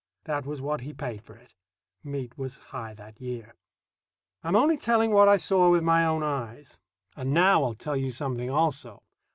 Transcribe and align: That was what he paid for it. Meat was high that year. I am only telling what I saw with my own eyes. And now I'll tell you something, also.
That 0.23 0.47
was 0.47 0.61
what 0.61 0.81
he 0.81 0.93
paid 0.93 1.21
for 1.21 1.35
it. 1.35 1.53
Meat 2.03 2.35
was 2.35 2.57
high 2.57 2.95
that 2.95 3.21
year. 3.21 3.53
I 4.43 4.47
am 4.47 4.55
only 4.55 4.75
telling 4.75 5.11
what 5.11 5.27
I 5.27 5.37
saw 5.37 5.69
with 5.69 5.83
my 5.83 6.03
own 6.07 6.23
eyes. 6.23 6.79
And 7.15 7.35
now 7.35 7.63
I'll 7.63 7.75
tell 7.75 7.95
you 7.95 8.09
something, 8.09 8.49
also. 8.49 9.03